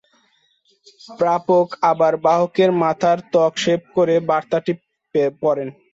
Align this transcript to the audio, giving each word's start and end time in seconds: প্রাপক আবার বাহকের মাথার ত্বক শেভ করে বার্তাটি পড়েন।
প্রাপক 1.19 1.67
আবার 1.91 2.13
বাহকের 2.25 2.69
মাথার 2.81 3.17
ত্বক 3.31 3.53
শেভ 3.63 3.81
করে 3.95 4.15
বার্তাটি 4.29 4.73
পড়েন। 5.41 5.69